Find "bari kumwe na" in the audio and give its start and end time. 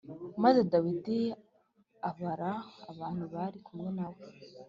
3.33-4.07